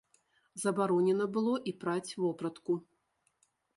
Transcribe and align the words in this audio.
Забаронена 0.61 1.27
было 1.35 1.53
і 1.73 1.73
праць 1.83 2.15
вопратку. 2.23 2.73